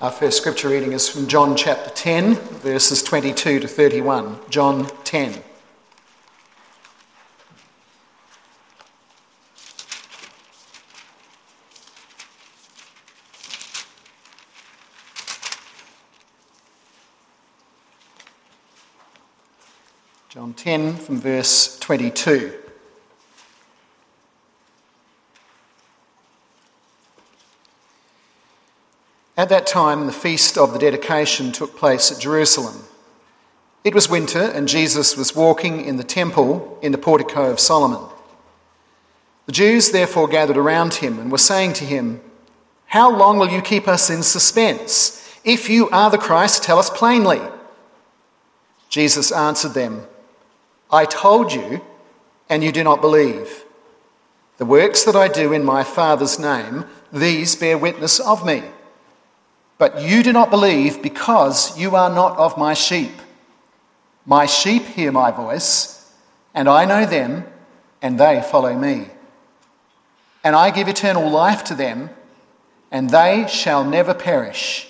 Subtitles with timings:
[0.00, 4.38] Our first scripture reading is from John chapter 10, verses 22 to 31.
[4.50, 5.40] John 10.
[20.28, 22.63] John 10 from verse 22.
[29.44, 32.82] At that time, the feast of the dedication took place at Jerusalem.
[33.84, 38.08] It was winter, and Jesus was walking in the temple in the portico of Solomon.
[39.44, 42.22] The Jews therefore gathered around him and were saying to him,
[42.86, 45.22] How long will you keep us in suspense?
[45.44, 47.42] If you are the Christ, tell us plainly.
[48.88, 50.06] Jesus answered them,
[50.90, 51.82] I told you,
[52.48, 53.66] and you do not believe.
[54.56, 58.62] The works that I do in my Father's name, these bear witness of me.
[59.84, 63.12] But you do not believe because you are not of my sheep.
[64.24, 66.10] My sheep hear my voice,
[66.54, 67.44] and I know them,
[68.00, 69.08] and they follow me.
[70.42, 72.08] And I give eternal life to them,
[72.90, 74.88] and they shall never perish,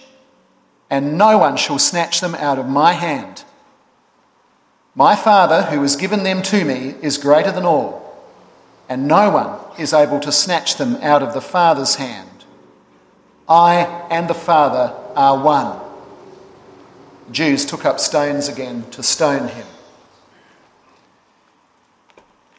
[0.89, 3.43] and no one shall snatch them out of my hand.
[4.95, 8.17] My Father, who has given them to me, is greater than all,
[8.89, 12.34] and no one is able to snatch them out of the Father's hand.
[13.49, 15.81] I and the Father are one.
[17.31, 19.67] Jews took up stones again to stone him.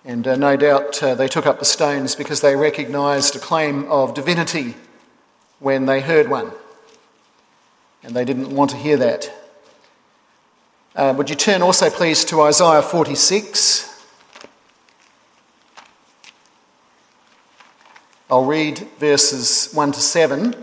[0.03, 3.89] And uh, no doubt uh, they took up the stones because they recognised a claim
[3.89, 4.75] of divinity
[5.59, 6.51] when they heard one.
[8.03, 9.31] And they didn't want to hear that.
[10.95, 13.91] Uh, would you turn also, please, to Isaiah 46?
[18.29, 20.55] I'll read verses 1 to 7.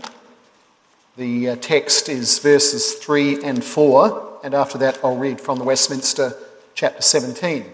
[1.15, 5.63] The uh, text is verses 3 and 4, and after that, I'll read from the
[5.63, 6.33] Westminster
[6.73, 7.71] chapter 17.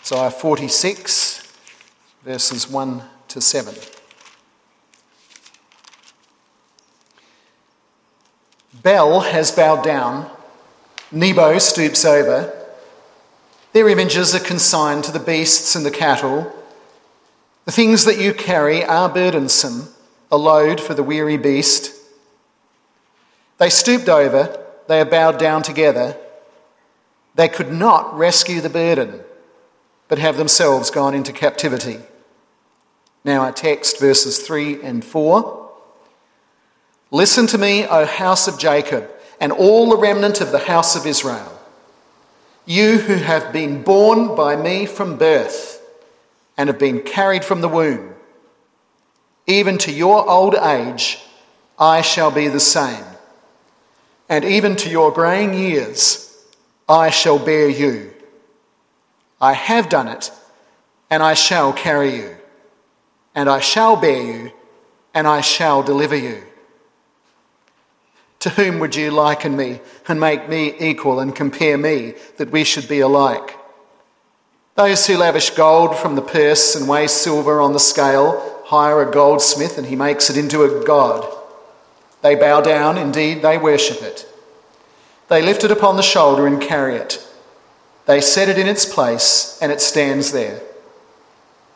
[0.00, 1.52] Isaiah 46,
[2.22, 3.74] verses 1 to 7.
[8.80, 10.30] Bel has bowed down,
[11.10, 12.52] Nebo stoops over.
[13.72, 16.52] Their images are consigned to the beasts and the cattle.
[17.64, 19.88] The things that you carry are burdensome,
[20.30, 21.94] a load for the weary beast.
[23.58, 24.58] They stooped over,
[24.88, 26.16] they are bowed down together.
[27.34, 29.20] They could not rescue the burden,
[30.08, 32.00] but have themselves gone into captivity.
[33.24, 35.70] Now, our text, verses 3 and 4.
[37.12, 39.08] Listen to me, O house of Jacob,
[39.40, 41.60] and all the remnant of the house of Israel.
[42.66, 45.81] You who have been born by me from birth
[46.56, 48.14] and have been carried from the womb,
[49.46, 51.18] even to your old age,
[51.78, 53.04] I shall be the same.
[54.28, 56.44] And even to your graying years,
[56.88, 58.12] I shall bear you.
[59.40, 60.30] I have done it,
[61.10, 62.36] and I shall carry you.
[63.34, 64.52] And I shall bear you,
[65.14, 66.42] and I shall deliver you.
[68.40, 72.64] To whom would you liken me and make me equal and compare me that we
[72.64, 73.56] should be alike?
[74.74, 79.10] Those who lavish gold from the purse and weigh silver on the scale hire a
[79.12, 81.30] goldsmith and he makes it into a god.
[82.22, 84.26] They bow down, indeed, they worship it.
[85.28, 87.26] They lift it upon the shoulder and carry it.
[88.06, 90.60] They set it in its place and it stands there.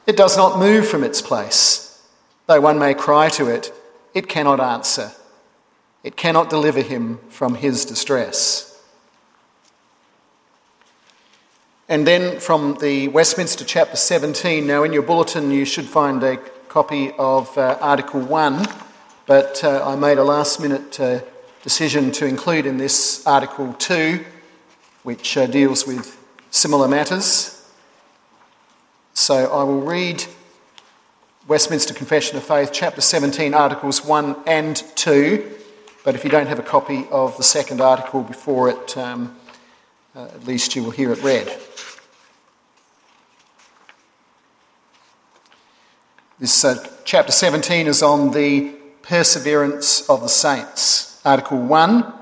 [0.07, 2.03] It does not move from its place.
[2.47, 3.73] Though one may cry to it,
[4.15, 5.13] it cannot answer.
[6.03, 8.66] It cannot deliver him from his distress.
[11.89, 16.37] And then from the Westminster chapter 17, now in your bulletin you should find a
[16.69, 18.67] copy of uh, Article 1,
[19.27, 21.21] but uh, I made a last minute uh,
[21.63, 24.25] decision to include in this Article 2,
[25.05, 26.19] which uh, deals with
[26.51, 27.71] similar matters.
[29.15, 30.25] So I will read
[31.47, 35.57] Westminster Confession of Faith, chapter 17, Articles 1 and 2
[36.07, 39.35] but if you don't have a copy of the second article before it, um,
[40.15, 41.53] uh, at least you will hear it read.
[46.39, 51.21] This uh, chapter 17 is on the perseverance of the saints.
[51.25, 52.13] Article 1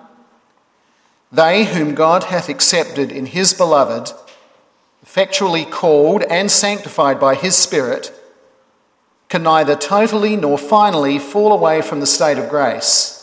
[1.33, 4.13] They whom God hath accepted in his beloved,
[5.03, 8.13] effectually called and sanctified by his Spirit,
[9.29, 13.15] can neither totally nor finally fall away from the state of grace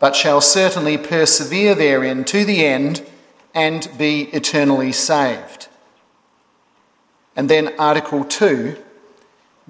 [0.00, 3.06] but shall certainly persevere therein to the end
[3.54, 5.68] and be eternally saved.
[7.36, 8.76] And then Article 2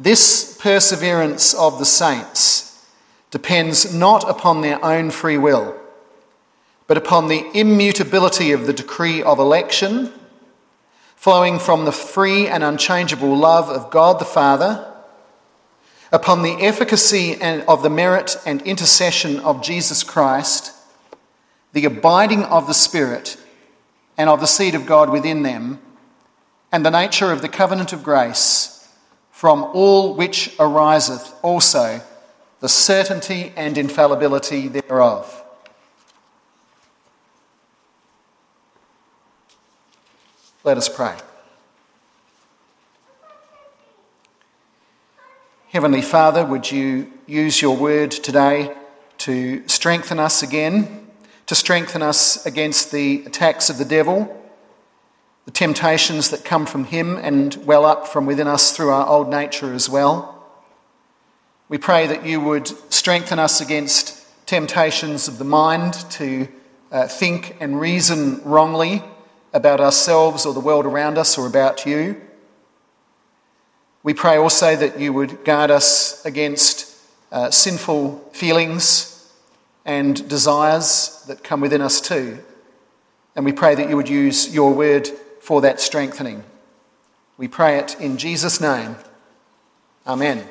[0.02, 2.86] This perseverance of the saints
[3.30, 5.78] depends not upon their own free will,
[6.86, 10.10] but upon the immutability of the decree of election,
[11.16, 14.90] flowing from the free and unchangeable love of God the Father,
[16.10, 17.38] upon the efficacy
[17.68, 20.72] of the merit and intercession of Jesus Christ,
[21.74, 23.36] the abiding of the Spirit
[24.16, 25.78] and of the seed of God within them,
[26.72, 28.78] and the nature of the covenant of grace
[29.40, 31.98] from all which ariseth also
[32.60, 35.42] the certainty and infallibility thereof.
[40.62, 41.16] Let us pray.
[45.70, 48.76] Heavenly Father, would you use your word today
[49.20, 51.08] to strengthen us again,
[51.46, 54.39] to strengthen us against the attacks of the devil?
[55.44, 59.28] The temptations that come from Him and well up from within us through our old
[59.28, 60.36] nature as well.
[61.68, 66.48] We pray that you would strengthen us against temptations of the mind to
[66.90, 69.02] uh, think and reason wrongly
[69.52, 72.20] about ourselves or the world around us or about you.
[74.02, 76.96] We pray also that you would guard us against
[77.30, 79.32] uh, sinful feelings
[79.84, 82.38] and desires that come within us too.
[83.36, 85.08] And we pray that you would use your word
[85.40, 86.44] for that strengthening.
[87.36, 88.96] We pray it in Jesus' name.
[90.06, 90.46] Amen.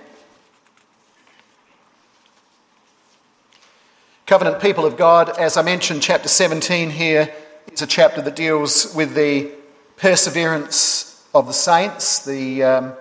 [4.25, 7.33] Covenant people of God, as I mentioned, chapter 17 here
[7.71, 9.51] is a chapter that deals with the
[9.97, 12.93] perseverance of the saints, the um,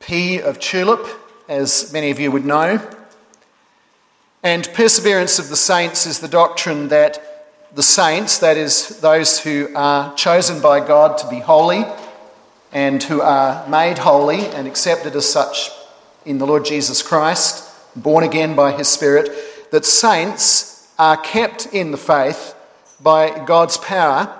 [0.00, 1.06] P of tulip,
[1.48, 2.80] as many of you would know.
[4.42, 7.27] And perseverance of the saints is the doctrine that
[7.74, 11.84] the saints, that is, those who are chosen by God to be holy
[12.72, 15.70] and who are made holy and accepted as such
[16.24, 17.64] in the Lord Jesus Christ,
[17.96, 19.30] born again by his Spirit,
[19.70, 22.54] that saints are kept in the faith
[23.00, 24.34] by God's power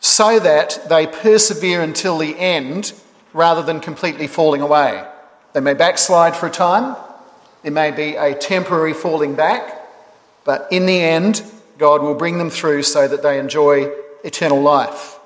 [0.00, 2.92] so that they persevere until the end
[3.32, 5.04] rather than completely falling away.
[5.52, 6.96] They may backslide for a time,
[7.62, 9.80] there may be a temporary falling back,
[10.44, 11.42] but in the end,
[11.82, 13.90] God will bring them through so that they enjoy
[14.22, 15.18] eternal life.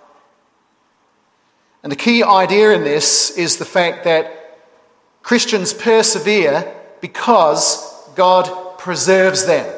[1.82, 4.56] And the key idea in this is the fact that
[5.22, 9.70] Christians persevere because God preserves them.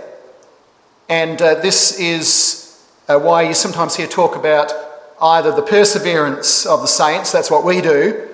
[1.08, 4.72] And uh, this is uh, why you sometimes hear talk about
[5.20, 8.28] either the perseverance of the saints, that's what we do,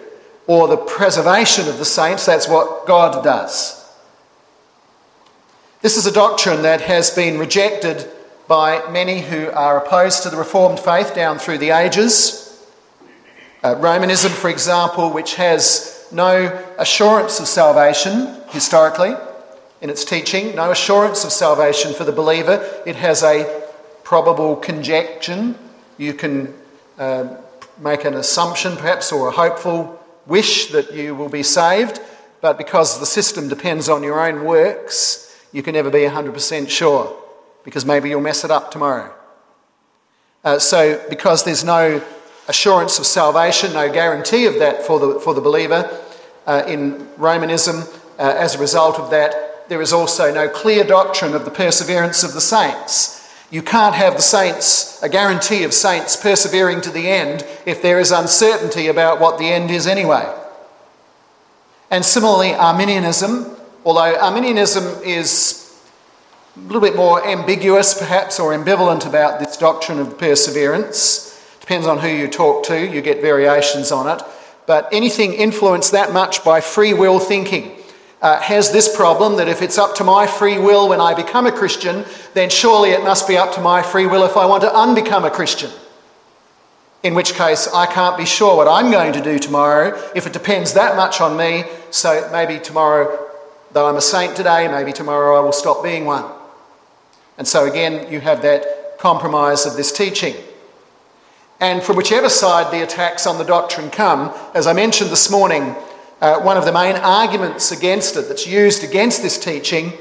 [0.46, 3.90] or the preservation of the saints, that's what God does.
[5.80, 8.10] This is a doctrine that has been rejected
[8.46, 12.62] by many who are opposed to the Reformed faith down through the ages.
[13.62, 19.14] Uh, Romanism, for example, which has no assurance of salvation historically
[19.80, 22.82] in its teaching, no assurance of salvation for the believer.
[22.84, 23.62] It has a
[24.02, 25.54] probable conjecture.
[25.96, 26.54] You can
[26.98, 27.36] uh,
[27.78, 32.00] make an assumption, perhaps, or a hopeful wish that you will be saved,
[32.42, 37.23] but because the system depends on your own works, you can never be 100% sure
[37.64, 39.12] because maybe you'll mess it up tomorrow.
[40.44, 42.02] Uh, so, because there's no
[42.48, 46.00] assurance of salvation, no guarantee of that for the, for the believer
[46.46, 47.84] uh, in Romanism,
[48.18, 52.22] uh, as a result of that, there is also no clear doctrine of the perseverance
[52.22, 53.20] of the saints.
[53.50, 57.98] You can't have the saints, a guarantee of saints persevering to the end, if there
[57.98, 60.30] is uncertainty about what the end is anyway.
[61.90, 65.63] And similarly, Arminianism, although Arminianism is
[66.56, 71.30] a little bit more ambiguous, perhaps, or ambivalent about this doctrine of perseverance.
[71.60, 74.24] Depends on who you talk to, you get variations on it.
[74.66, 77.76] But anything influenced that much by free will thinking
[78.22, 81.46] uh, has this problem that if it's up to my free will when I become
[81.46, 84.62] a Christian, then surely it must be up to my free will if I want
[84.62, 85.70] to unbecome a Christian.
[87.02, 90.32] In which case, I can't be sure what I'm going to do tomorrow if it
[90.32, 91.64] depends that much on me.
[91.90, 93.28] So maybe tomorrow,
[93.72, 96.24] though I'm a saint today, maybe tomorrow I will stop being one.
[97.38, 100.34] And so again, you have that compromise of this teaching.
[101.60, 105.74] And from whichever side the attacks on the doctrine come, as I mentioned this morning,
[106.20, 109.92] uh, one of the main arguments against it that's used against this teaching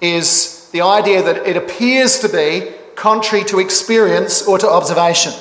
[0.00, 5.32] is the idea that it appears to be contrary to experience or to observation.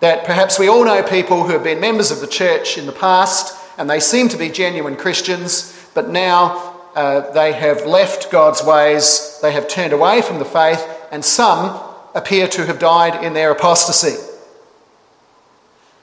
[0.00, 2.92] That perhaps we all know people who have been members of the church in the
[2.92, 8.62] past and they seem to be genuine Christians, but now uh, they have left God's
[8.64, 11.80] ways, they have turned away from the faith, and some
[12.14, 14.16] appear to have died in their apostasy.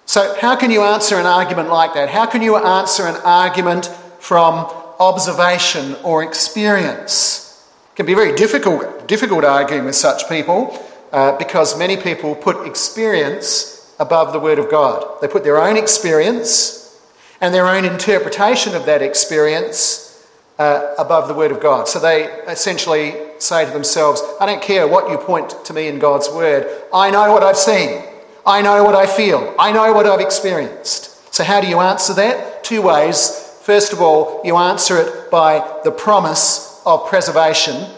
[0.06, 2.10] So, how can you answer an argument like that?
[2.10, 3.88] How can you answer an argument
[4.20, 4.54] from
[5.00, 7.68] observation or experience?
[7.92, 12.66] It can be very difficult, difficult arguing with such people uh, because many people put
[12.66, 15.20] experience above the Word of God.
[15.22, 16.98] They put their own experience
[17.42, 20.07] and their own interpretation of that experience
[20.60, 21.88] uh, above the Word of God.
[21.88, 26.00] So they essentially say to themselves, I don't care what you point to me in
[26.00, 28.04] God's Word, I know what I've seen.
[28.46, 29.54] I know what I feel.
[29.60, 31.34] I know what I've experienced.
[31.34, 32.64] So, how do you answer that?
[32.64, 33.60] Two ways.
[33.62, 37.92] First of all, you answer it by the promise of preservation.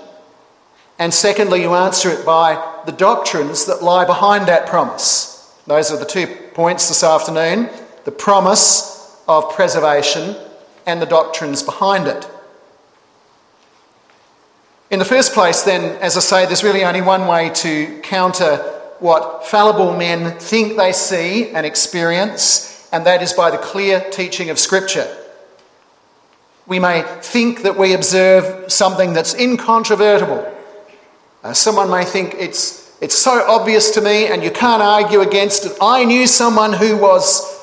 [0.97, 5.55] And secondly, you answer it by the doctrines that lie behind that promise.
[5.67, 7.69] Those are the two points this afternoon
[8.05, 10.35] the promise of preservation
[10.87, 12.27] and the doctrines behind it.
[14.91, 18.57] In the first place, then, as I say, there's really only one way to counter
[18.97, 24.49] what fallible men think they see and experience, and that is by the clear teaching
[24.49, 25.07] of Scripture.
[26.65, 30.51] We may think that we observe something that's incontrovertible.
[31.43, 35.67] Uh, someone may think it's, it's so obvious to me and you can't argue against
[35.67, 35.77] it.
[35.79, 37.59] I knew someone who was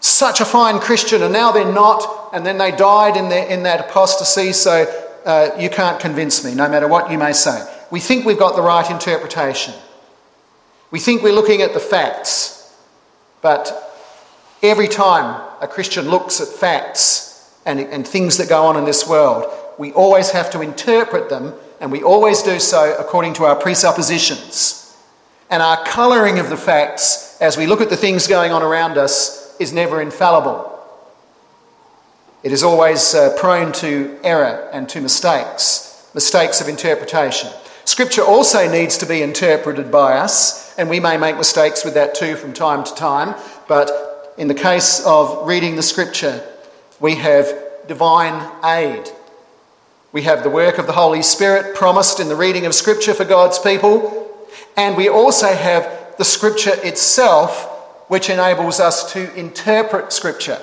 [0.00, 3.62] such a fine Christian and now they're not, and then they died in, their, in
[3.62, 7.66] that apostasy, so uh, you can't convince me, no matter what you may say.
[7.90, 9.74] We think we've got the right interpretation.
[10.90, 12.74] We think we're looking at the facts,
[13.42, 13.72] but
[14.62, 19.08] every time a Christian looks at facts and, and things that go on in this
[19.08, 23.56] world, we always have to interpret them, and we always do so according to our
[23.56, 24.96] presuppositions.
[25.50, 28.96] And our colouring of the facts as we look at the things going on around
[28.96, 30.73] us is never infallible.
[32.44, 37.50] It is always uh, prone to error and to mistakes, mistakes of interpretation.
[37.86, 42.14] Scripture also needs to be interpreted by us, and we may make mistakes with that
[42.14, 43.34] too from time to time,
[43.66, 46.46] but in the case of reading the Scripture,
[47.00, 47.50] we have
[47.88, 49.08] divine aid.
[50.12, 53.24] We have the work of the Holy Spirit promised in the reading of Scripture for
[53.24, 54.36] God's people,
[54.76, 60.60] and we also have the Scripture itself, which enables us to interpret Scripture.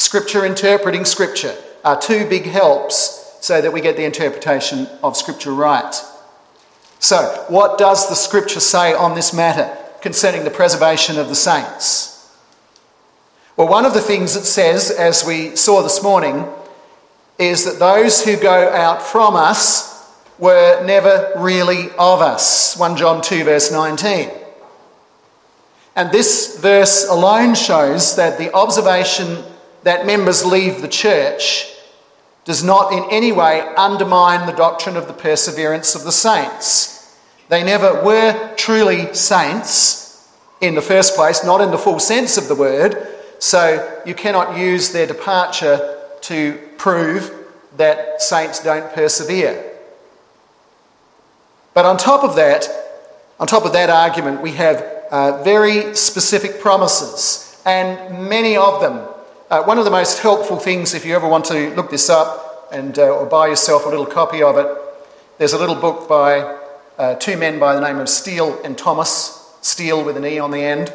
[0.00, 1.54] Scripture interpreting Scripture
[1.84, 5.94] are two big helps so that we get the interpretation of Scripture right.
[7.00, 12.34] So, what does the scripture say on this matter concerning the preservation of the saints?
[13.58, 16.46] Well, one of the things it says, as we saw this morning,
[17.38, 22.74] is that those who go out from us were never really of us.
[22.78, 24.30] 1 John 2, verse 19.
[25.94, 29.44] And this verse alone shows that the observation
[29.82, 31.66] that members leave the church
[32.44, 37.16] does not in any way undermine the doctrine of the perseverance of the saints.
[37.48, 40.28] They never were truly saints
[40.60, 43.06] in the first place, not in the full sense of the word,
[43.38, 47.32] so you cannot use their departure to prove
[47.76, 49.64] that saints don't persevere.
[51.72, 52.68] But on top of that,
[53.38, 59.06] on top of that argument, we have uh, very specific promises, and many of them
[59.50, 62.68] uh, one of the most helpful things, if you ever want to look this up
[62.72, 64.66] and uh, or buy yourself a little copy of it,
[65.38, 66.56] there's a little book by
[66.98, 69.36] uh, two men by the name of Steele and Thomas.
[69.60, 70.94] Steele with an E on the end,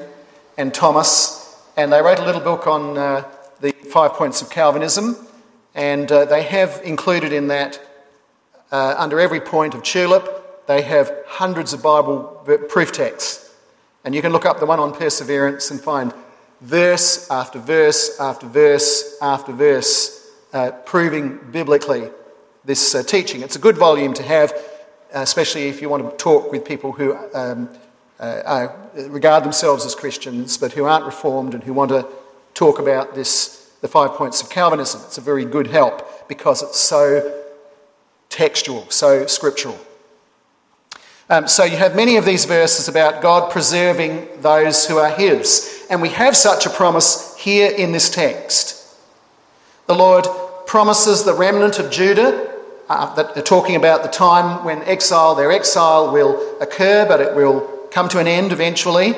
[0.58, 3.26] and Thomas, and they wrote a little book on uh,
[3.60, 5.18] the five points of Calvinism,
[5.76, 7.80] and uh, they have included in that
[8.72, 12.24] uh, under every point of tulip, they have hundreds of Bible
[12.70, 13.54] proof texts.
[14.04, 16.14] And you can look up the one on perseverance and find
[16.62, 22.10] verse after verse after verse after verse, uh, proving biblically
[22.64, 23.42] this uh, teaching.
[23.42, 26.92] It's a good volume to have, uh, especially if you want to talk with people
[26.92, 27.70] who um,
[28.20, 32.08] uh, regard themselves as Christians but who aren't reformed and who want to
[32.54, 35.02] talk about this, the five points of Calvinism.
[35.06, 37.44] It's a very good help because it's so
[38.30, 39.78] textual, so scriptural.
[41.30, 45.75] Um, so you have many of these verses about God preserving those who are His.
[45.90, 48.96] And we have such a promise here in this text.
[49.88, 50.26] The Lord
[50.66, 52.54] promises the remnant of Judah,
[52.90, 57.36] uh, that they're talking about the time when exile, their exile will occur, but it
[57.36, 57.62] will
[57.92, 59.16] come to an end eventually.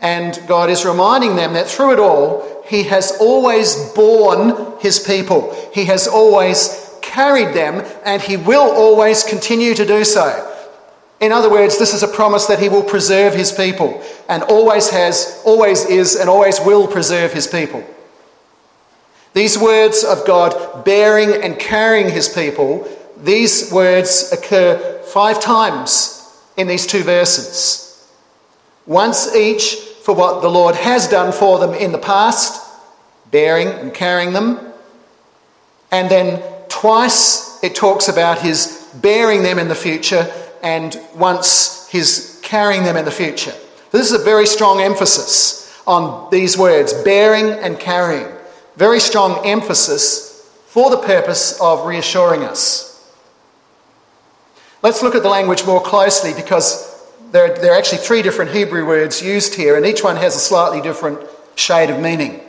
[0.00, 5.54] And God is reminding them that through it all, He has always borne His people.
[5.72, 10.53] He has always carried them, and He will always continue to do so.
[11.20, 14.90] In other words, this is a promise that he will preserve his people and always
[14.90, 17.84] has, always is, and always will preserve his people.
[19.32, 26.20] These words of God bearing and carrying his people, these words occur five times
[26.56, 28.08] in these two verses.
[28.86, 32.60] Once each for what the Lord has done for them in the past,
[33.30, 34.60] bearing and carrying them.
[35.90, 40.30] And then twice it talks about his bearing them in the future,
[40.64, 43.54] and once he's carrying them in the future.
[43.92, 48.34] This is a very strong emphasis on these words bearing and carrying.
[48.76, 52.90] Very strong emphasis for the purpose of reassuring us.
[54.82, 56.90] Let's look at the language more closely because
[57.30, 60.40] there, there are actually three different Hebrew words used here, and each one has a
[60.40, 61.20] slightly different
[61.56, 62.40] shade of meaning.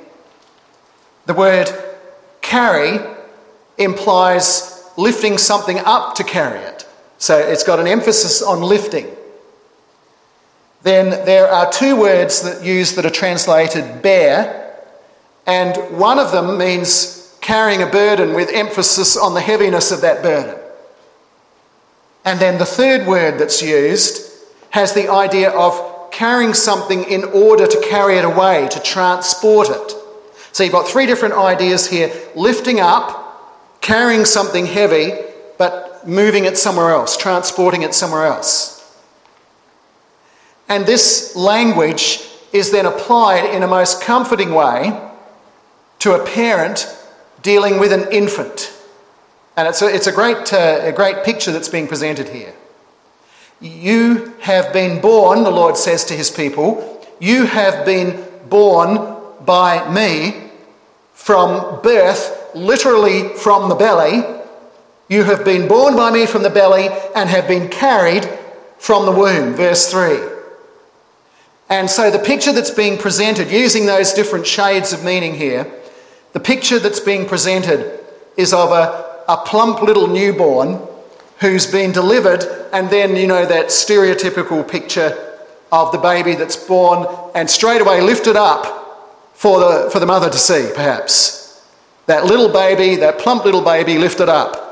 [1.26, 1.70] The word
[2.42, 3.00] carry
[3.78, 6.85] implies lifting something up to carry it.
[7.18, 9.08] So it's got an emphasis on lifting.
[10.84, 14.78] Then there are two words that used that are translated bear,
[15.48, 20.22] and one of them means carrying a burden with emphasis on the heaviness of that
[20.22, 20.60] burden.
[22.24, 24.32] And then the third word that's used
[24.72, 29.94] has the idea of carrying something in order to carry it away, to transport it.
[30.52, 35.12] So you've got three different ideas here lifting up, carrying something heavy,
[35.58, 38.76] but moving it somewhere else, transporting it somewhere else.
[40.68, 42.22] And this language
[42.54, 45.00] is then applied in a most comforting way
[46.00, 46.88] to a parent
[47.42, 48.72] dealing with an infant.
[49.58, 52.54] And it's a, it's a, great, uh, a great picture that's being presented here.
[53.62, 59.90] You have been born, the Lord says to his people, you have been born by
[59.92, 60.52] me
[61.14, 64.24] from birth, literally from the belly.
[65.08, 68.28] You have been born by me from the belly and have been carried
[68.78, 69.54] from the womb.
[69.54, 70.20] Verse 3.
[71.70, 75.72] And so the picture that's being presented, using those different shades of meaning here,
[76.34, 78.00] the picture that's being presented
[78.38, 80.80] is of a, a plump little newborn
[81.40, 85.38] who's been delivered, and then, you know, that stereotypical picture
[85.72, 90.30] of the baby that's born and straight away lifted up for the, for the mother
[90.30, 91.64] to see, perhaps.
[92.06, 94.65] That little baby, that plump little baby lifted up.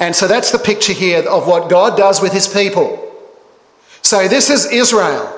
[0.00, 3.04] And so that's the picture here of what God does with his people.
[4.02, 5.34] So this is Israel.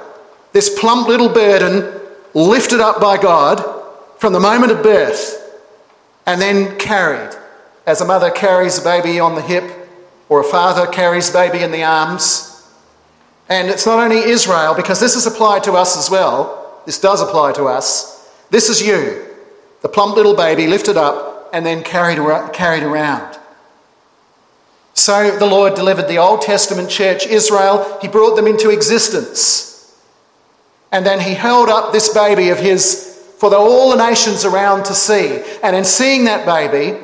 [0.53, 2.01] This plump little burden
[2.35, 3.65] lifted up by God
[4.19, 5.61] from the moment of birth
[6.27, 7.35] and then carried.
[7.87, 9.65] As a mother carries a baby on the hip
[10.29, 12.69] or a father carries baby in the arms.
[13.49, 16.81] And it's not only Israel, because this is applied to us as well.
[16.87, 18.31] This does apply to us.
[18.51, 19.27] This is you,
[19.83, 22.19] the plump little baby lifted up and then carried,
[22.53, 23.30] carried around.
[24.95, 29.71] So the Lord delivered the Old Testament church, Israel, He brought them into existence.
[30.93, 33.07] And then he held up this baby of his
[33.39, 35.43] for the, all the nations around to see.
[35.63, 36.99] And in seeing that baby,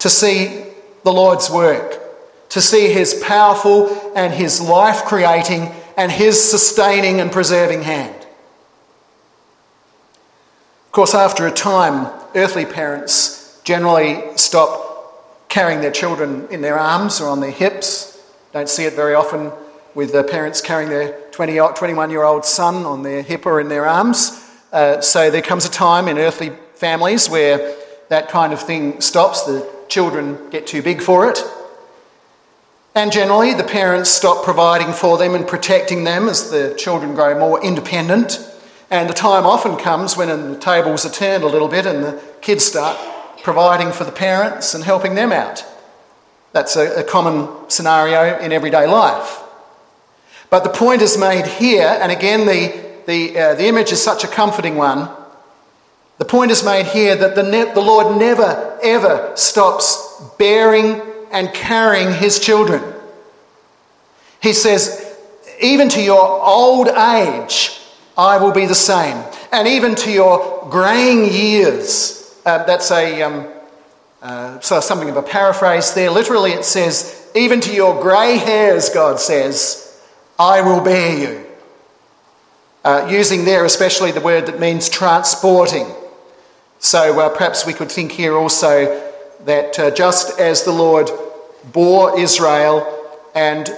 [0.00, 0.64] to see
[1.04, 2.00] the Lord's work,
[2.50, 8.14] to see his powerful and his life creating and his sustaining and preserving hand.
[10.86, 14.87] Of course, after a time, earthly parents generally stop
[15.48, 18.22] carrying their children in their arms or on their hips.
[18.52, 19.52] Don't see it very often
[19.94, 23.68] with the parents carrying their 20, 21 year old son on their hip or in
[23.68, 24.44] their arms.
[24.72, 27.74] Uh, so there comes a time in earthly families where
[28.08, 29.44] that kind of thing stops.
[29.44, 31.42] The children get too big for it.
[32.94, 37.38] And generally, the parents stop providing for them and protecting them as the children grow
[37.38, 38.40] more independent.
[38.90, 42.20] And the time often comes when the tables are turned a little bit and the
[42.40, 42.98] kids start
[43.42, 45.64] providing for the parents and helping them out.
[46.52, 49.42] That's a, a common scenario in everyday life.
[50.50, 52.74] But the point is made here, and again, the,
[53.06, 55.10] the, uh, the image is such a comforting one.
[56.16, 61.52] The point is made here that the, ne- the Lord never, ever stops bearing and
[61.52, 62.82] carrying his children.
[64.42, 65.16] He says,
[65.60, 67.78] even to your old age,
[68.16, 69.22] I will be the same.
[69.52, 72.17] And even to your graying years,
[72.48, 73.46] uh, that's a, um,
[74.22, 76.10] uh, so something of a paraphrase there.
[76.10, 80.02] Literally, it says, even to your grey hairs, God says,
[80.38, 81.44] I will bear you.
[82.84, 85.86] Uh, using there especially the word that means transporting.
[86.78, 89.04] So uh, perhaps we could think here also
[89.44, 91.10] that uh, just as the Lord
[91.72, 92.86] bore Israel
[93.34, 93.68] and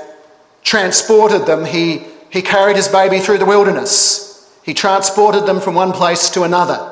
[0.63, 4.49] transported them, he, he carried his baby through the wilderness.
[4.63, 6.90] He transported them from one place to another.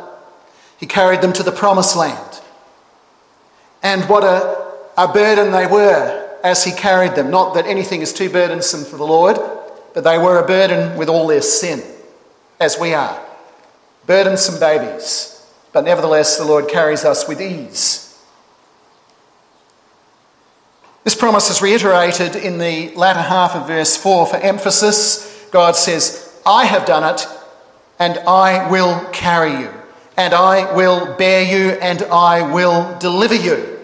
[0.78, 2.40] He carried them to the promised land.
[3.82, 7.30] And what a, a burden they were as he carried them.
[7.30, 9.38] Not that anything is too burdensome for the Lord,
[9.94, 11.82] but they were a burden with all their sin,
[12.60, 13.20] as we are.
[14.06, 18.04] Burdensome babies, but nevertheless the Lord carries us with ease.
[21.04, 25.48] This promise is reiterated in the latter half of verse 4 for emphasis.
[25.50, 27.26] God says, I have done it,
[27.98, 29.70] and I will carry you,
[30.18, 33.78] and I will bear you, and I will deliver you.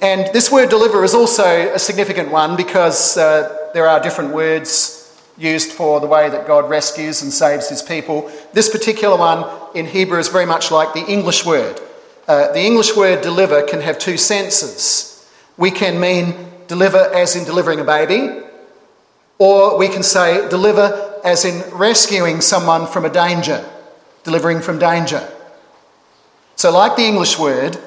[0.00, 5.02] And this word deliver is also a significant one because uh, there are different words
[5.36, 8.30] used for the way that God rescues and saves his people.
[8.54, 11.78] This particular one in Hebrew is very much like the English word.
[12.26, 15.30] Uh, the English word deliver can have two senses.
[15.58, 16.34] We can mean
[16.66, 18.42] deliver as in delivering a baby,
[19.38, 23.62] or we can say deliver as in rescuing someone from a danger,
[24.26, 25.26] delivering from danger.
[26.56, 27.78] So, like the English word,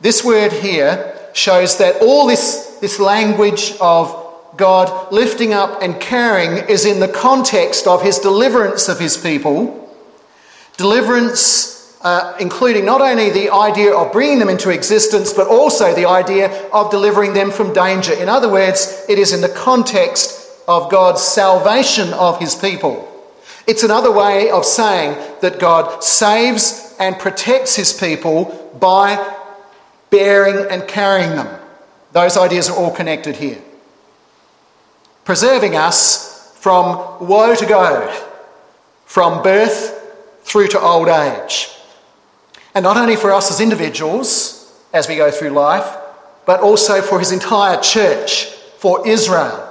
[0.00, 4.24] this word here shows that all this, this language of
[4.56, 9.88] God lifting up and caring is in the context of his deliverance of his people.
[10.76, 16.06] Deliverance, uh, including not only the idea of bringing them into existence, but also the
[16.06, 18.12] idea of delivering them from danger.
[18.12, 23.15] In other words, it is in the context of God's salvation of his people.
[23.66, 29.34] It's another way of saying that God saves and protects his people by
[30.10, 31.60] bearing and carrying them.
[32.12, 33.60] Those ideas are all connected here
[35.26, 38.08] preserving us from woe to go,
[39.04, 39.92] from birth
[40.44, 41.68] through to old age.
[42.74, 45.96] And not only for us as individuals as we go through life,
[46.46, 48.46] but also for his entire church,
[48.78, 49.68] for Israel,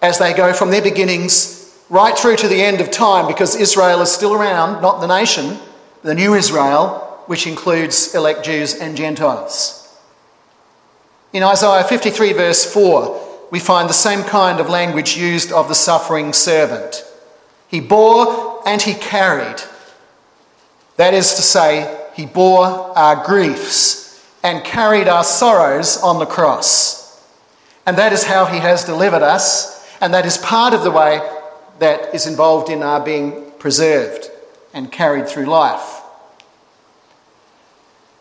[0.00, 1.61] as they go from their beginnings
[1.92, 5.58] right through to the end of time, because Israel is still around, not the nation,
[6.02, 9.94] the new Israel, which includes elect Jews and Gentiles.
[11.34, 15.74] In Isaiah 53, verse 4, we find the same kind of language used of the
[15.74, 17.04] suffering servant.
[17.68, 19.60] He bore and he carried.
[20.96, 27.22] That is to say, he bore our griefs and carried our sorrows on the cross.
[27.84, 31.20] And that is how he has delivered us, and that is part of the way
[31.78, 34.30] that is involved in our being preserved
[34.74, 36.00] and carried through life.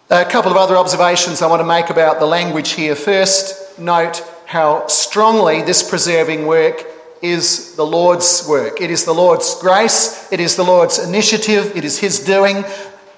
[0.10, 2.96] A couple of other observations I want to make about the language here.
[2.96, 6.86] First, note how strongly this preserving work
[7.22, 8.82] is the Lord's work.
[8.82, 12.66] It is the Lord's grace, it is the Lord's initiative, it is His doing.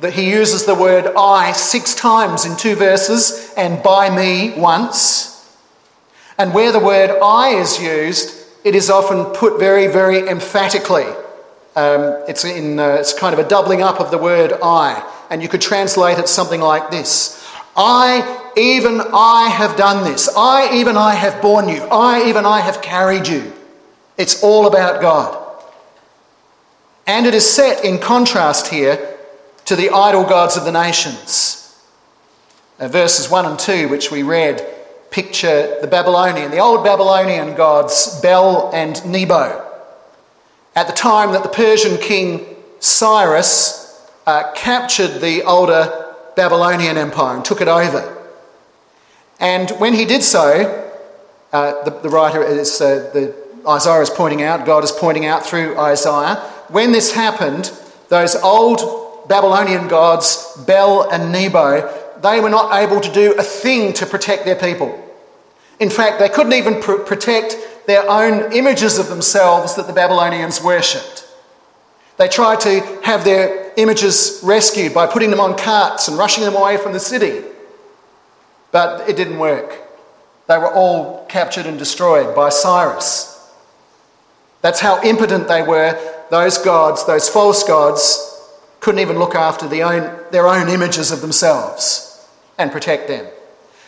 [0.02, 5.50] That He uses the word I six times in two verses and by me once.
[6.38, 11.06] And where the word I is used, it is often put very, very emphatically.
[11.76, 15.10] Um, it's, in, uh, it's kind of a doubling up of the word I.
[15.30, 17.44] And you could translate it something like this
[17.76, 20.30] I, even I, have done this.
[20.38, 21.82] I, even I, have borne you.
[21.84, 23.52] I, even I, have carried you.
[24.18, 25.40] It's all about God.
[27.08, 29.18] And it is set in contrast here
[29.66, 31.60] to the idol gods of the nations.
[32.80, 34.73] Uh, verses 1 and 2, which we read,
[35.14, 39.64] picture the Babylonian, the old Babylonian gods, Bel and Nebo.
[40.76, 42.48] At the time that the Persian king
[42.80, 48.18] Cyrus uh, captured the older Babylonian Empire and took it over.
[49.40, 50.92] And when he did so,
[51.52, 53.36] uh, the, the, writer is, uh, the,
[53.70, 56.38] Isaiah is pointing out, God is pointing out through Isaiah,
[56.70, 57.72] when this happened,
[58.10, 61.88] those old Babylonian gods, Bel and Nebo,
[62.22, 65.03] they were not able to do a thing to protect their people.
[65.84, 70.64] In fact, they couldn't even pr- protect their own images of themselves that the Babylonians
[70.64, 71.28] worshipped.
[72.16, 76.56] They tried to have their images rescued by putting them on carts and rushing them
[76.56, 77.44] away from the city.
[78.72, 79.78] But it didn't work.
[80.48, 83.52] They were all captured and destroyed by Cyrus.
[84.62, 86.00] That's how impotent they were.
[86.32, 88.42] Those gods, those false gods,
[88.80, 92.26] couldn't even look after the own, their own images of themselves
[92.58, 93.28] and protect them.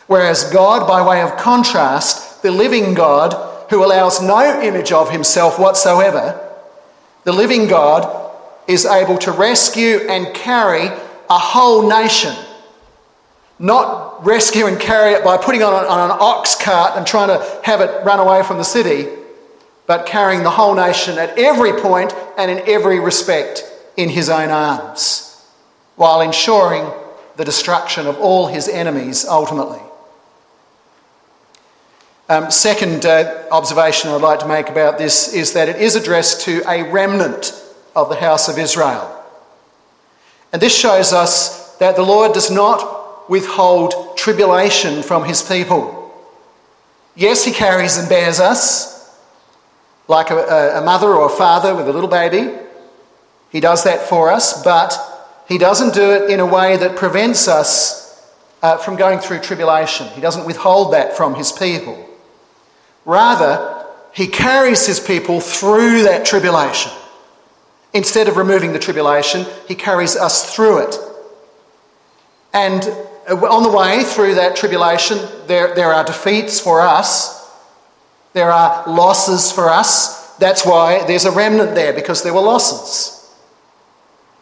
[0.06, 3.34] Whereas God, by way of contrast, the living God,
[3.70, 6.40] who allows no image of himself whatsoever,
[7.24, 8.32] the living God
[8.68, 10.86] is able to rescue and carry
[11.28, 12.34] a whole nation.
[13.58, 17.60] Not rescue and carry it by putting on, on an ox cart and trying to
[17.64, 19.08] have it run away from the city,
[19.86, 23.64] but carrying the whole nation at every point and in every respect
[23.96, 25.44] in his own arms,
[25.96, 26.90] while ensuring
[27.36, 29.80] the destruction of all his enemies ultimately.
[32.28, 36.40] Um, second uh, observation I'd like to make about this is that it is addressed
[36.42, 37.52] to a remnant
[37.94, 39.12] of the house of Israel.
[40.52, 46.12] And this shows us that the Lord does not withhold tribulation from his people.
[47.14, 48.96] Yes, he carries and bears us
[50.08, 52.56] like a, a, mother or a father with a little baby.
[53.50, 54.98] He does that for us, but
[55.48, 58.06] he doesn't do it in a way that prevents us
[58.62, 60.08] uh, from going through tribulation.
[60.08, 62.06] He doesn't withhold that from his people.
[63.06, 66.92] Rather, he carries his people through that tribulation
[67.96, 70.98] Instead of removing the tribulation, he carries us through it.
[72.52, 72.84] And
[73.28, 77.50] on the way through that tribulation, there, there are defeats for us,
[78.34, 80.36] there are losses for us.
[80.36, 83.34] That's why there's a remnant there, because there were losses.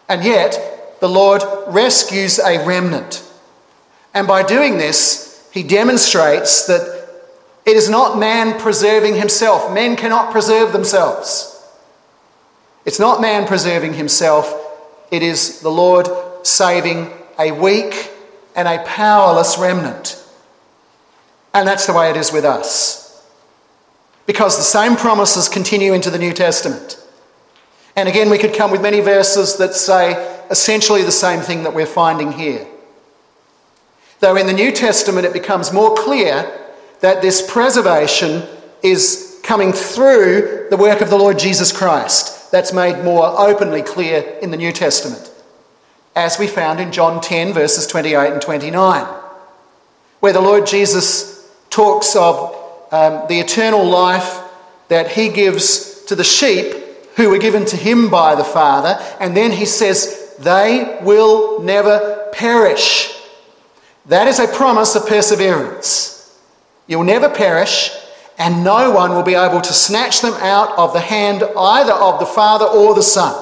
[0.08, 3.22] And yet, the Lord rescues a remnant.
[4.14, 6.93] And by doing this, he demonstrates that
[7.66, 9.72] it is not man preserving himself.
[9.72, 11.50] Men cannot preserve themselves.
[12.84, 14.54] It's not man preserving himself,
[15.10, 16.08] it is the Lord
[16.42, 18.10] saving a weak
[18.54, 20.22] and a powerless remnant.
[21.54, 23.24] And that's the way it is with us.
[24.26, 27.00] Because the same promises continue into the New Testament.
[27.96, 31.74] And again, we could come with many verses that say essentially the same thing that
[31.74, 32.66] we're finding here.
[34.20, 36.63] Though in the New Testament it becomes more clear
[37.04, 38.42] that this preservation
[38.82, 42.50] is coming through the work of the Lord Jesus Christ.
[42.50, 45.30] That's made more openly clear in the New Testament
[46.16, 49.04] as we found in John 10, verses 28 and 29,
[50.20, 52.56] where the Lord Jesus talks of
[52.90, 54.40] um, the eternal life
[54.88, 56.74] that he gives to the sheep
[57.16, 62.30] who were given to him by the Father, and then he says, They will never
[62.32, 63.14] perish.
[64.06, 66.13] That is a promise of perseverance.
[66.86, 67.90] You'll never perish,
[68.38, 72.20] and no one will be able to snatch them out of the hand either of
[72.20, 73.32] the Father or the Son.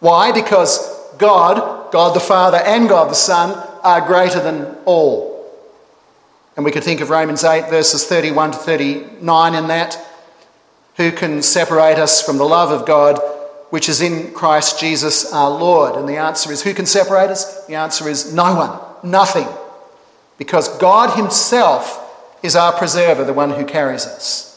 [0.00, 0.32] Why?
[0.32, 3.50] Because God, God the Father, and God the Son
[3.82, 5.28] are greater than all.
[6.56, 10.04] And we could think of Romans 8, verses 31 to 39 in that.
[10.96, 13.20] Who can separate us from the love of God
[13.70, 15.94] which is in Christ Jesus our Lord?
[15.94, 17.66] And the answer is who can separate us?
[17.66, 19.46] The answer is no one, nothing.
[20.38, 21.97] Because God Himself
[22.42, 24.48] is our preserver, the one who carries us.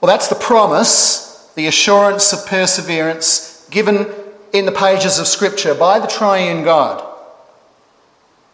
[0.00, 4.06] Well, that's the promise, the assurance of perseverance given
[4.52, 7.02] in the pages of Scripture by the triune God.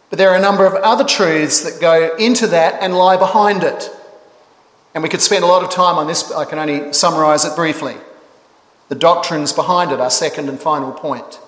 [0.09, 3.63] But there are a number of other truths that go into that and lie behind
[3.63, 3.91] it.
[4.95, 7.55] And we could spend a lot of time on this, I can only summarise it
[7.55, 7.97] briefly.
[8.89, 11.39] The doctrines behind it, our second and final point.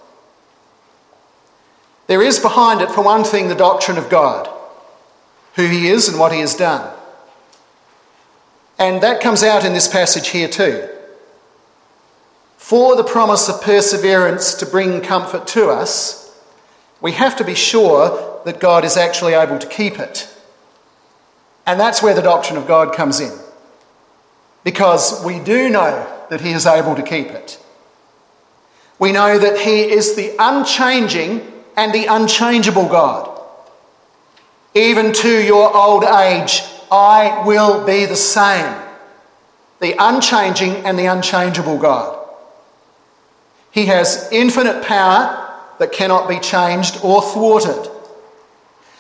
[2.06, 4.48] There is behind it, for one thing, the doctrine of God,
[5.54, 6.92] who He is and what He has done.
[8.78, 10.88] And that comes out in this passage here too
[12.62, 16.32] for the promise of perseverance to bring comfort to us,
[17.00, 20.32] we have to be sure that God is actually able to keep it.
[21.66, 23.36] And that's where the doctrine of God comes in.
[24.62, 27.62] Because we do know that He is able to keep it.
[29.00, 33.31] We know that He is the unchanging and the unchangeable God.
[34.74, 38.74] Even to your old age, I will be the same.
[39.80, 42.18] The unchanging and the unchangeable God.
[43.70, 45.38] He has infinite power
[45.78, 47.90] that cannot be changed or thwarted.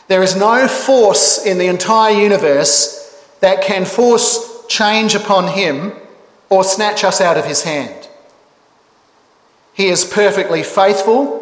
[0.08, 2.98] There is no force in the entire universe
[3.40, 5.92] that can force change upon him
[6.48, 8.08] or snatch us out of his hand.
[9.74, 11.41] He is perfectly faithful,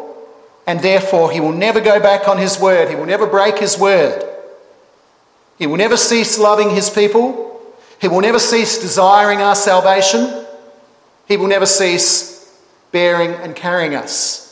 [0.67, 2.89] and therefore he will never go back on his word.
[2.89, 4.23] He will never break his word.
[5.57, 7.61] He will never cease loving his people.
[7.99, 10.45] He will never cease desiring our salvation.
[11.27, 12.59] He will never cease
[12.91, 14.47] bearing and carrying us.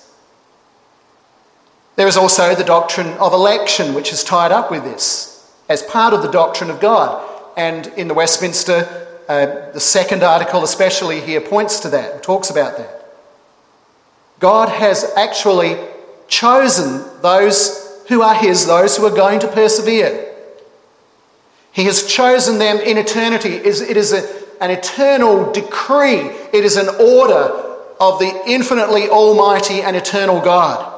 [1.96, 6.14] There is also the doctrine of election, which is tied up with this as part
[6.14, 7.26] of the doctrine of God.
[7.58, 8.88] And in the Westminster,
[9.28, 13.06] uh, the second article, especially here, points to that talks about that.
[14.40, 15.78] God has actually
[16.30, 20.26] chosen those who are His, those who are going to persevere.
[21.72, 23.50] He has chosen them in eternity.
[23.50, 27.68] It is an eternal decree, it is an order
[28.00, 30.96] of the infinitely almighty and eternal God.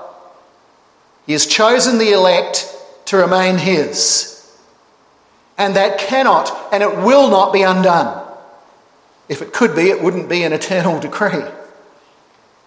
[1.26, 2.68] He has chosen the elect
[3.06, 4.28] to remain His.
[5.58, 8.28] And that cannot and it will not be undone.
[9.30, 11.44] If it could be, it wouldn't be an eternal decree.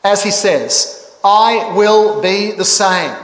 [0.02, 3.16] As He says, I will be the same.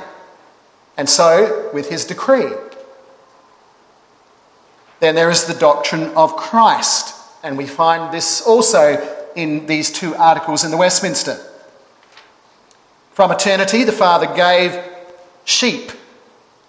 [0.96, 2.50] And so, with His decree.
[5.00, 7.14] Then there is the doctrine of Christ.
[7.42, 11.38] And we find this also in these two articles in the Westminster.
[13.12, 14.78] From eternity, the Father gave
[15.44, 15.92] sheep,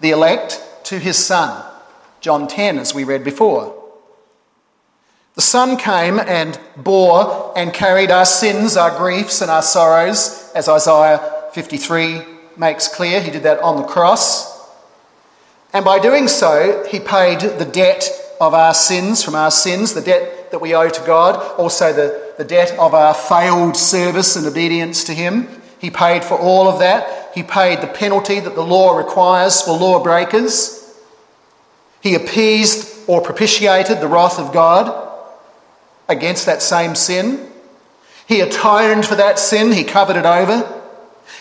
[0.00, 1.64] the elect, to his Son.
[2.20, 3.78] John 10, as we read before.
[5.34, 10.68] The Son came and bore and carried our sins, our griefs, and our sorrows, as
[10.68, 12.22] Isaiah 53
[12.56, 13.20] makes clear.
[13.20, 14.52] He did that on the cross.
[15.72, 18.08] And by doing so, he paid the debt
[18.40, 22.34] of our sins, from our sins, the debt that we owe to God, also the,
[22.38, 25.48] the debt of our failed service and obedience to Him.
[25.78, 27.34] He paid for all of that.
[27.34, 30.78] He paid the penalty that the law requires for lawbreakers.
[32.00, 35.08] He appeased or propitiated the wrath of God
[36.08, 37.48] against that same sin.
[38.32, 40.66] He atoned for that sin, he covered it over.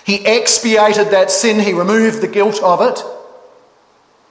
[0.03, 3.01] He expiated that sin, he removed the guilt of it.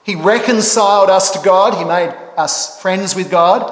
[0.03, 3.63] He reconciled us to God, he made us friends with God.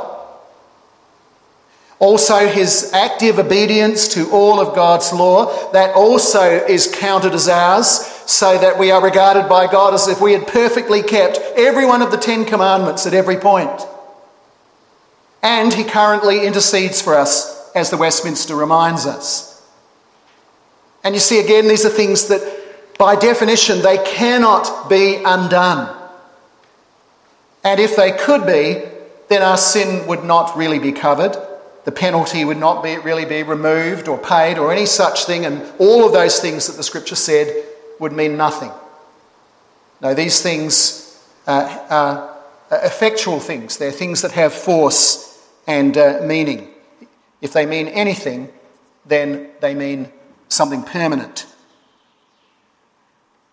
[1.99, 7.89] Also, his active obedience to all of God's law, that also is counted as ours,
[8.25, 12.01] so that we are regarded by God as if we had perfectly kept every one
[12.01, 13.83] of the Ten Commandments at every point.
[15.43, 19.63] And he currently intercedes for us, as the Westminster reminds us.
[21.05, 22.43] And you see, again, these are things that,
[22.99, 25.97] by definition, they cannot be undone.
[27.65, 28.83] And if they could be,
[29.29, 31.37] then our sin would not really be covered.
[31.85, 35.63] The penalty would not be, really be removed or paid or any such thing, and
[35.79, 37.65] all of those things that the scripture said
[37.99, 38.71] would mean nothing.
[40.01, 42.37] No, these things uh, are
[42.71, 43.79] effectual things.
[43.79, 46.68] They're things that have force and uh, meaning.
[47.41, 48.51] If they mean anything,
[49.07, 50.11] then they mean
[50.49, 51.47] something permanent.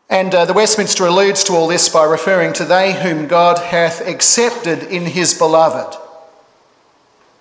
[0.10, 4.08] And uh, the Westminster alludes to all this by referring to they whom God hath
[4.08, 5.98] accepted in his beloved.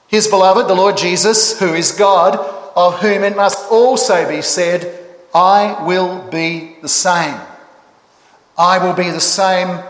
[0.09, 2.37] His beloved, the Lord Jesus, who is God,
[2.77, 5.01] of whom it must also be said,
[5.35, 7.39] I will be the same.
[8.57, 9.81] I will be the same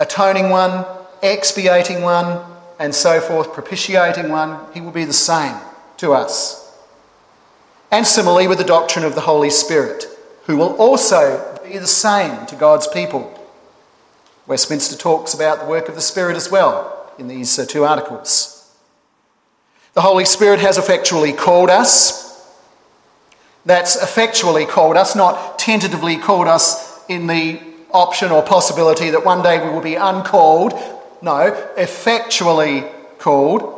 [0.00, 0.84] atoning one,
[1.22, 2.44] expiating one,
[2.78, 4.58] and so forth, propitiating one.
[4.74, 5.56] He will be the same
[5.98, 6.78] to us.
[7.90, 10.06] And similarly with the doctrine of the Holy Spirit,
[10.46, 13.30] who will also be the same to God's people.
[14.46, 18.54] Westminster talks about the work of the Spirit as well in these uh, two articles.
[19.94, 22.24] The Holy Spirit has effectually called us.
[23.64, 27.60] That's effectually called us, not tentatively called us in the
[27.92, 30.74] option or possibility that one day we will be uncalled.
[31.22, 32.84] No, effectually
[33.18, 33.73] called.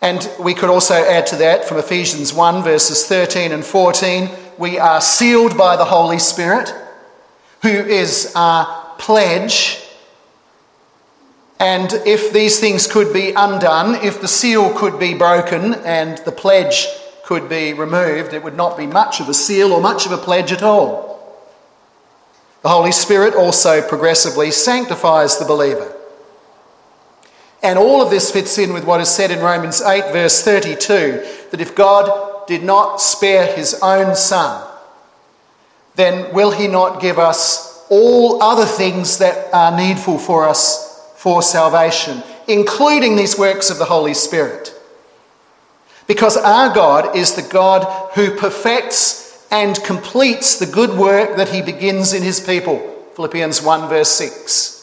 [0.00, 4.76] And we could also add to that from Ephesians 1, verses 13 and 14 we
[4.76, 6.74] are sealed by the Holy Spirit,
[7.62, 9.88] who is our pledge
[11.60, 16.32] and if these things could be undone, if the seal could be broken and the
[16.32, 16.86] pledge
[17.24, 20.18] could be removed, it would not be much of a seal or much of a
[20.18, 21.18] pledge at all.
[22.62, 25.94] The Holy Spirit also progressively sanctifies the believer.
[27.62, 31.24] And all of this fits in with what is said in Romans 8, verse 32
[31.50, 34.66] that if God did not spare his own Son,
[35.96, 41.42] then will he not give us all other things that are needful for us for
[41.42, 44.74] salvation, including these works of the Holy Spirit.
[46.06, 51.60] Because our God is the God who perfects and completes the good work that he
[51.62, 52.78] begins in his people.
[53.14, 54.78] Philippians 1, verse 6.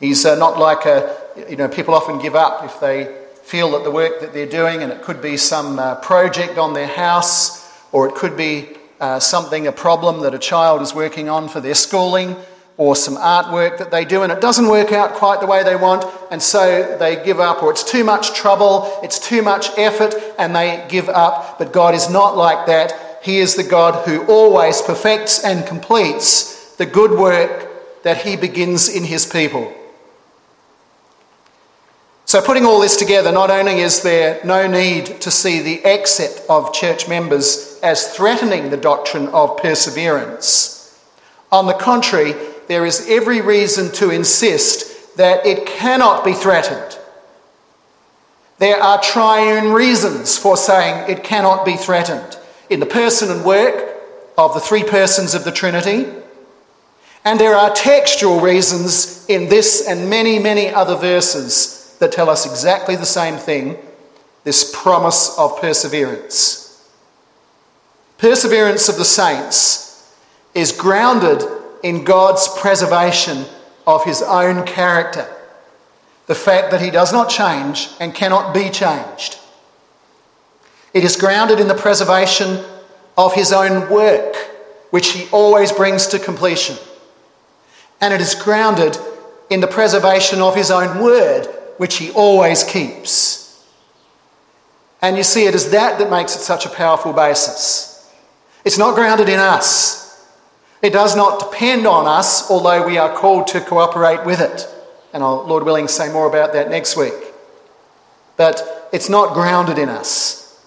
[0.00, 3.84] He's uh, not like a, you know, people often give up if they feel that
[3.84, 7.70] the work that they're doing, and it could be some uh, project on their house,
[7.92, 8.68] or it could be
[9.00, 12.36] uh, something, a problem that a child is working on for their schooling
[12.76, 15.76] or some artwork that they do and it doesn't work out quite the way they
[15.76, 20.14] want and so they give up or it's too much trouble, it's too much effort
[20.38, 21.58] and they give up.
[21.58, 23.20] But God is not like that.
[23.22, 28.88] He is the God who always perfects and completes the good work that he begins
[28.88, 29.72] in his people.
[32.34, 36.44] So, putting all this together, not only is there no need to see the exit
[36.48, 41.00] of church members as threatening the doctrine of perseverance,
[41.52, 42.34] on the contrary,
[42.66, 46.98] there is every reason to insist that it cannot be threatened.
[48.58, 52.36] There are triune reasons for saying it cannot be threatened
[52.68, 53.96] in the person and work
[54.36, 56.12] of the three persons of the Trinity.
[57.24, 62.44] And there are textual reasons in this and many, many other verses that tell us
[62.44, 63.78] exactly the same thing
[64.44, 66.86] this promise of perseverance.
[68.18, 70.14] Perseverance of the saints
[70.54, 71.42] is grounded
[71.82, 73.46] in God's preservation
[73.86, 75.26] of his own character.
[76.26, 79.38] The fact that he does not change and cannot be changed.
[80.92, 82.62] It is grounded in the preservation
[83.16, 84.36] of his own work,
[84.90, 86.76] which he always brings to completion.
[88.02, 88.98] And it is grounded
[89.48, 93.64] in the preservation of his own word, which he always keeps.
[95.02, 98.10] And you see, it is that that makes it such a powerful basis.
[98.64, 100.26] It's not grounded in us,
[100.82, 104.66] it does not depend on us, although we are called to cooperate with it.
[105.12, 107.14] And I'll, Lord willing, say more about that next week.
[108.36, 110.60] but it's not grounded in us.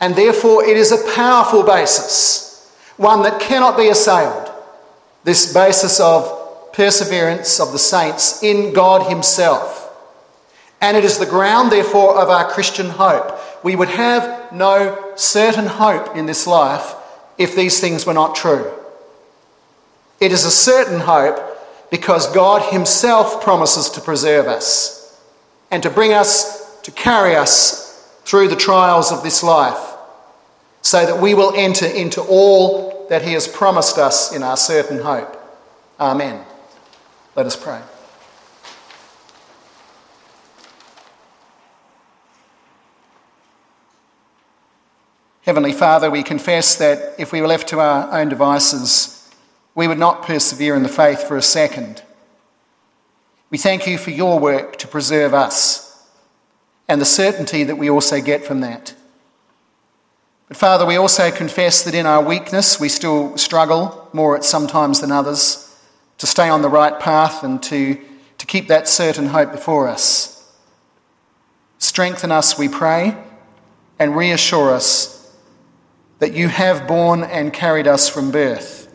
[0.00, 4.50] And therefore, it is a powerful basis, one that cannot be assailed.
[5.24, 9.79] This basis of perseverance of the saints in God Himself.
[10.80, 13.38] And it is the ground, therefore, of our Christian hope.
[13.62, 16.94] We would have no certain hope in this life
[17.36, 18.72] if these things were not true.
[20.20, 21.38] It is a certain hope
[21.90, 25.20] because God Himself promises to preserve us
[25.70, 27.90] and to bring us, to carry us
[28.24, 29.90] through the trials of this life
[30.82, 35.00] so that we will enter into all that He has promised us in our certain
[35.00, 35.36] hope.
[35.98, 36.44] Amen.
[37.36, 37.80] Let us pray.
[45.50, 49.28] Heavenly Father, we confess that if we were left to our own devices,
[49.74, 52.04] we would not persevere in the faith for a second.
[53.50, 56.08] We thank you for your work to preserve us
[56.86, 58.94] and the certainty that we also get from that.
[60.46, 64.68] But Father, we also confess that in our weakness we still struggle more at some
[64.68, 65.76] times than others
[66.18, 68.00] to stay on the right path and to,
[68.38, 70.48] to keep that certain hope before us.
[71.78, 73.16] Strengthen us, we pray,
[73.98, 75.19] and reassure us
[76.20, 78.92] that you have borne and carried us from birth,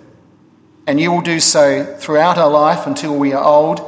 [0.88, 3.82] and you will do so throughout our life until we are old,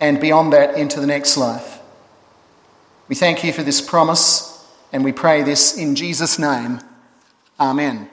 [0.00, 1.78] and beyond that into the next life.
[3.08, 6.80] We thank you for this promise, and we pray this in Jesus' name.
[7.60, 8.10] Amen.